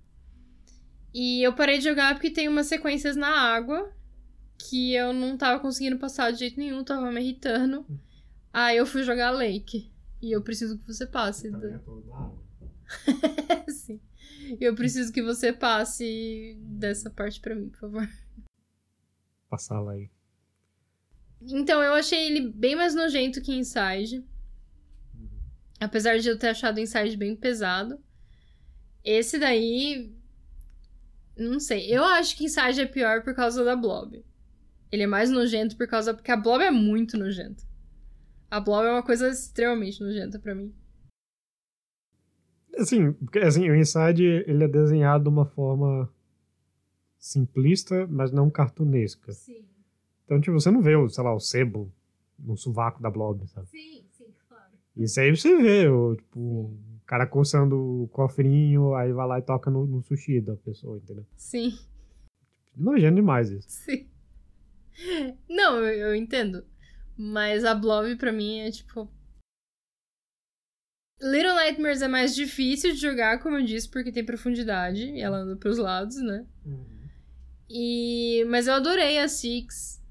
E 1.14 1.42
eu 1.42 1.54
parei 1.54 1.78
de 1.78 1.86
jogar 1.86 2.14
porque 2.14 2.30
tem 2.30 2.48
umas 2.48 2.68
sequências 2.68 3.16
na 3.16 3.30
água 3.30 3.92
que 4.58 4.94
eu 4.94 5.14
não 5.14 5.38
tava 5.38 5.60
conseguindo 5.60 5.98
passar 5.98 6.32
de 6.32 6.40
jeito 6.40 6.60
nenhum, 6.60 6.84
tava 6.84 7.12
me 7.12 7.22
irritando. 7.22 7.86
Uhum. 7.88 7.98
Aí 8.52 8.78
eu 8.78 8.86
fui 8.86 9.04
jogar 9.04 9.32
Lake. 9.32 9.92
E 10.22 10.32
eu 10.32 10.42
preciso 10.42 10.78
que 10.80 10.88
você 10.88 11.06
passe. 11.06 11.50
Do... 11.50 11.82
Sim. 13.70 14.02
Eu 14.60 14.76
preciso 14.76 15.14
que 15.14 15.22
você 15.22 15.54
passe 15.54 16.58
dessa 16.62 17.10
parte 17.10 17.40
pra 17.40 17.56
mim, 17.56 17.70
por 17.70 17.80
favor. 17.80 18.10
Passar 19.50 19.80
lá 19.80 19.94
aí. 19.94 20.10
Então, 21.42 21.82
eu 21.82 21.94
achei 21.94 22.28
ele 22.28 22.50
bem 22.50 22.76
mais 22.76 22.96
nojento 22.96 23.42
que 23.42 23.54
Inside. 23.54 24.26
Uhum. 25.16 25.30
Apesar 25.80 26.18
de 26.18 26.28
eu 26.28 26.38
ter 26.38 26.50
achado 26.50 26.80
Inside 26.80 27.16
bem 27.16 27.36
pesado. 27.36 28.00
Esse 29.04 29.38
daí. 29.38 30.14
Não 31.38 31.60
sei. 31.60 31.94
Eu 31.94 32.04
acho 32.04 32.36
que 32.36 32.46
Inside 32.46 32.82
é 32.82 32.86
pior 32.86 33.24
por 33.24 33.36
causa 33.36 33.64
da 33.64 33.76
Blob. 33.76 34.26
Ele 34.92 35.04
é 35.04 35.08
mais 35.08 35.30
nojento 35.30 35.78
por 35.78 35.88
causa. 35.88 36.14
Porque 36.14 36.32
a 36.32 36.38
Blob 36.38 36.64
é 36.64 36.72
muito 36.72 37.18
nojenta. 37.18 37.64
A 38.50 38.60
Blob 38.60 38.86
é 38.86 38.92
uma 38.92 39.04
coisa 39.04 39.30
extremamente 39.30 40.02
nojenta 40.02 40.40
para 40.40 40.56
mim. 40.56 40.74
Assim, 42.78 43.12
porque, 43.14 43.40
assim, 43.40 43.70
o 43.70 43.76
Inside 43.76 44.24
ele 44.48 44.64
é 44.64 44.68
desenhado 44.68 45.24
de 45.24 45.30
uma 45.30 45.46
forma 45.46 46.12
simplista, 47.20 48.08
mas 48.08 48.32
não 48.32 48.50
cartunesca. 48.50 49.32
Sim. 49.32 49.66
Então, 50.26 50.40
tipo, 50.42 50.60
você 50.60 50.70
não 50.70 50.82
vê, 50.82 50.94
sei 51.10 51.24
lá, 51.24 51.34
o 51.34 51.40
sebo 51.40 51.92
no 52.38 52.58
sovaco 52.58 53.02
da 53.02 53.10
blog, 53.10 53.48
sabe? 53.48 53.68
Sim, 53.68 54.04
sim, 54.12 54.34
claro. 54.48 54.72
Isso 54.96 55.20
aí 55.20 55.36
você 55.36 55.56
vê, 55.58 55.88
o, 55.88 56.16
tipo, 56.16 56.40
o 56.40 57.02
cara 57.06 57.26
coçando 57.26 58.04
o 58.04 58.08
cofrinho, 58.10 58.94
aí 58.94 59.12
vai 59.12 59.28
lá 59.28 59.40
e 59.40 59.42
toca 59.42 59.72
no, 59.72 59.86
no 59.86 60.04
sushi 60.04 60.42
da 60.42 60.56
pessoa, 60.56 60.98
entendeu? 60.98 61.26
Sim. 61.36 61.78
Nojento 62.76 63.16
demais 63.16 63.50
isso. 63.50 63.68
Sim. 63.70 64.08
Não, 65.50 65.78
eu, 65.78 66.10
eu 66.10 66.16
entendo. 66.16 66.64
Mas 67.18 67.64
a 67.64 67.74
Blob 67.74 68.16
pra 68.18 68.32
mim 68.32 68.60
é 68.60 68.72
tipo. 68.72 69.10
Little 71.20 71.56
Nightmares 71.56 72.04
é 72.04 72.08
mais 72.08 72.36
difícil 72.36 72.92
de 72.94 72.98
jogar, 72.98 73.40
como 73.40 73.58
eu 73.58 73.66
disse, 73.66 73.90
porque 73.90 74.12
tem 74.12 74.24
profundidade 74.24 75.02
e 75.02 75.20
ela 75.20 75.38
anda 75.38 75.56
pros 75.56 75.80
lados, 75.80 76.18
né? 76.18 76.46
Uhum. 76.64 76.97
E... 77.70 78.46
Mas 78.50 78.68
eu 78.68 78.74
adorei 78.74 79.20
a 79.20 79.28
Six. 79.28 80.02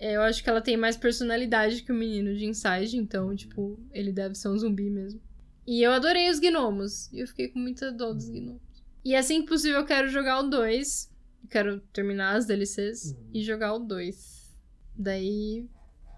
Eu 0.00 0.22
acho 0.22 0.42
que 0.42 0.48
ela 0.48 0.62
tem 0.62 0.76
mais 0.76 0.96
personalidade 0.96 1.82
que 1.82 1.92
o 1.92 1.94
menino 1.94 2.34
de 2.34 2.46
Inside, 2.46 2.96
então, 2.96 3.34
tipo, 3.36 3.78
ele 3.92 4.12
deve 4.12 4.34
ser 4.34 4.48
um 4.48 4.58
zumbi 4.58 4.88
mesmo. 4.88 5.20
E 5.66 5.82
eu 5.82 5.92
adorei 5.92 6.30
os 6.30 6.38
gnomos. 6.38 7.12
E 7.12 7.20
eu 7.20 7.26
fiquei 7.26 7.48
com 7.48 7.58
muita 7.58 7.92
dor 7.92 8.14
dos 8.14 8.28
gnomos. 8.28 8.62
E 9.04 9.14
assim 9.14 9.42
que 9.42 9.48
possível 9.48 9.80
eu 9.80 9.86
quero 9.86 10.08
jogar 10.08 10.40
o 10.40 10.48
2. 10.48 11.12
Quero 11.50 11.80
terminar 11.92 12.36
as 12.36 12.46
DLCs 12.46 13.12
uhum. 13.12 13.30
e 13.34 13.42
jogar 13.42 13.74
o 13.74 13.78
2. 13.78 14.56
Daí 14.96 15.68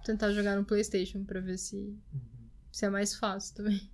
tentar 0.05 0.31
jogar 0.31 0.55
no 0.57 0.65
PlayStation 0.65 1.25
pra 1.25 1.41
ver 1.41 1.59
se, 1.59 1.77
uhum. 1.77 2.21
se 2.71 2.87
é 2.87 2.91
mais 2.91 3.15
fácil 3.17 3.57
também. 3.57 3.91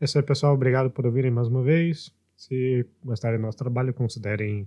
É 0.00 0.04
isso 0.04 0.18
aí, 0.18 0.24
pessoal. 0.24 0.54
Obrigado 0.54 0.90
por 0.90 1.06
ouvirem 1.06 1.30
mais 1.30 1.46
uma 1.46 1.62
vez. 1.62 2.12
Se 2.34 2.86
gostarem 3.04 3.38
do 3.38 3.42
nosso 3.42 3.58
trabalho, 3.58 3.94
considerem 3.94 4.66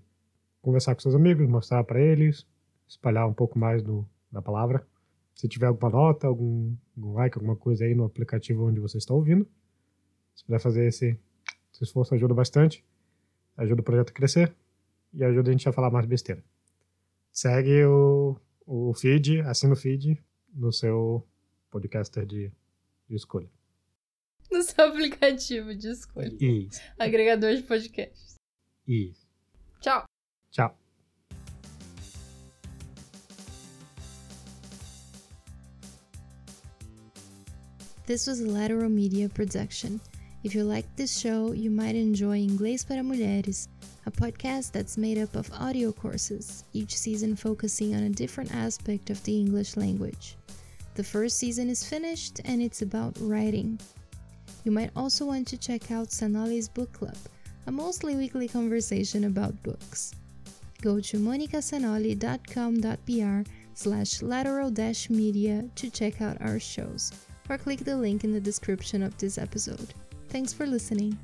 conversar 0.64 0.96
com 0.96 1.02
seus 1.02 1.14
amigos, 1.14 1.48
mostrar 1.48 1.84
para 1.84 2.02
eles 2.02 2.48
espalhar 2.88 3.28
um 3.28 3.34
pouco 3.34 3.60
mais 3.60 3.84
do, 3.84 4.08
da 4.32 4.42
palavra. 4.42 4.86
Se 5.36 5.48
tiver 5.48 5.68
alguma 5.68 5.92
nota, 5.92 6.26
algum, 6.26 6.76
algum 6.96 7.14
like, 7.14 7.38
alguma 7.38 7.56
coisa 7.56 7.86
aí 7.86 7.94
no 7.94 8.06
aplicativo 8.06 8.66
onde 8.66 8.80
você 8.80 8.98
está 8.98 9.14
ouvindo, 9.14 9.48
se 10.34 10.46
puder 10.46 10.60
fazer 10.60 10.88
esse, 10.88 11.20
esse 11.72 11.84
esforço, 11.84 12.16
ajuda 12.16 12.34
bastante. 12.34 12.84
Ajuda 13.58 13.82
o 13.82 13.84
projeto 13.84 14.10
a 14.10 14.14
crescer 14.14 14.56
e 15.14 15.24
ajuda 15.24 15.50
a 15.50 15.52
gente 15.52 15.68
a 15.68 15.74
falar 15.74 15.92
mais 15.92 16.06
besteira. 16.06 16.44
Segue 17.32 17.84
o, 17.86 18.36
o 18.66 18.94
feed, 18.94 19.42
assina 19.42 19.74
o 19.74 19.76
feed 19.76 20.18
no 20.54 20.72
seu 20.72 21.28
podcaster 21.70 22.26
de, 22.26 22.52
de 23.08 23.16
escolha. 23.16 23.50
No 24.52 24.62
seu 24.62 24.86
aplicativo 24.86 25.76
de 25.76 25.90
escolha. 25.90 26.36
Isso. 26.40 26.80
Agregador 26.98 27.56
de 27.56 27.64
podcasts. 27.64 28.36
Isso. 28.88 29.23
Tchau. 30.54 30.72
This 38.06 38.28
was 38.28 38.42
a 38.42 38.48
Lateral 38.48 38.90
Media 38.90 39.30
production. 39.30 40.00
If 40.44 40.54
you 40.54 40.64
like 40.64 40.86
this 40.96 41.18
show, 41.18 41.54
you 41.54 41.72
might 41.72 41.96
enjoy 41.96 42.38
Inglês 42.38 42.88
para 42.88 43.02
Mulheres, 43.02 43.68
a 44.06 44.12
podcast 44.12 44.72
that's 44.72 44.96
made 44.96 45.18
up 45.18 45.36
of 45.36 45.52
audio 45.54 45.92
courses, 45.92 46.66
each 46.74 46.96
season 46.96 47.36
focusing 47.36 47.96
on 47.96 48.04
a 48.04 48.10
different 48.10 48.54
aspect 48.54 49.10
of 49.10 49.24
the 49.24 49.36
English 49.40 49.76
language. 49.76 50.38
The 50.94 51.04
first 51.04 51.40
season 51.40 51.68
is 51.68 51.84
finished 51.84 52.42
and 52.46 52.62
it's 52.62 52.84
about 52.84 53.18
writing. 53.20 53.80
You 54.66 54.72
might 54.72 54.92
also 54.96 55.26
want 55.26 55.48
to 55.48 55.58
check 55.58 55.90
out 55.90 56.10
Sanali's 56.10 56.70
Book 56.70 56.92
Club, 56.94 57.18
a 57.66 57.72
mostly 57.72 58.16
weekly 58.16 58.48
conversation 58.48 59.24
about 59.24 59.64
books. 59.64 60.14
Go 60.84 61.00
to 61.00 61.18
monicasanoli.com.br 61.18 63.50
slash 63.74 64.22
lateral 64.22 64.70
dash 64.70 65.10
media 65.10 65.64
to 65.76 65.90
check 65.90 66.22
out 66.22 66.42
our 66.42 66.60
shows 66.60 67.14
or 67.50 67.58
click 67.58 67.80
the 67.80 67.96
link 67.96 68.26
in 68.26 68.34
the 68.34 68.42
description 68.42 69.02
of 69.02 69.18
this 69.18 69.38
episode. 69.38 69.94
Thanks 70.28 70.52
for 70.52 70.68
listening. 70.68 71.18